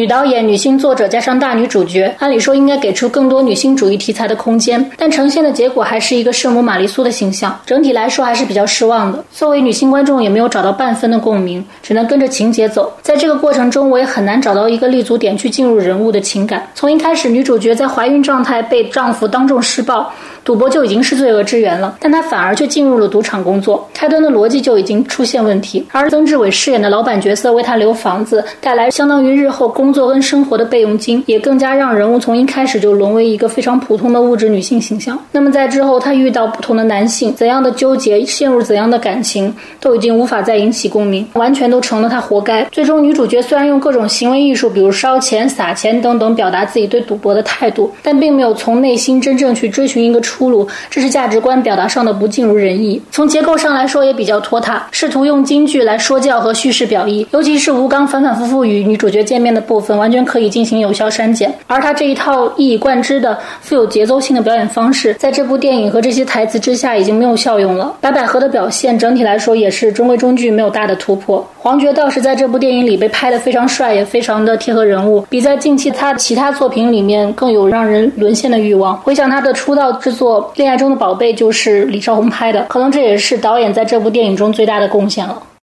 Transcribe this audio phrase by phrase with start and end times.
[0.00, 7.60] 女导演、女性作者加上大女主角，按理说应该给出更多女性主义题材的空间，但呈现的结果还是一个圣母玛丽苏的形象。
[7.66, 9.22] 整体来说还是比较失望的。
[9.30, 12.90] 作为女性观众，也没有找到半分的共鸣，只能跟着情节走。
[13.02, 16.66] 在这个过程中，我也很难找到一个立足点去进入人物的情感。
[16.74, 20.10] 从一开始，女主角在怀孕状态被丈夫当众施暴。
[20.44, 25.86] 赌博就已经是罪恶之源了，但他反而却进入了赌场工作，开端的逻辑就已经出现问题。
[25.92, 35.18] 而曾志伟饰演的老板角色为他留房子，带来相当于日后工作跟生活的备用金，也更加让人物从一开始就沦为一个非常普通的物质女性形象。
[35.32, 42.64] 那么在之后，他遇到不同的男性，怎样的纠结，陷入怎样的感情，都已经无法再引起共鸣，完全都成了他活该。
[42.72, 50.20] 最终，女主角虽然用各种行为艺术，比如烧钱、撒钱等等，表达自己对赌博的态度，但并没有从内心真正去追寻一个。
[50.30, 53.02] 出路，这是价值观表达上的不尽如人意。
[53.10, 61.52] 从结构上来说也比较拖沓，试图用京剧来说教和叙事表意，尤其是吴刚反反复复与女主角见面的部分，完全可以进行有效删减。
[61.66, 67.96] 而他这一套一以贯之的富有节奏性的表演方式，在这部电影和这些台词之下已经没有效用了。
[68.00, 71.44] 白百合的表现整体来说也是中规中矩，没有大的突破。
[71.58, 78.96] 黄觉倒是在这部电影里被拍得非常帅，也非常的贴合人物，比在近期他其他作品里面更有让人沦陷的欲望。
[78.98, 85.42] 回想他的出道之做《恋爱中的宝贝》，就是李少红拍的，可能这也是导演在这部电影中最大的贡献了。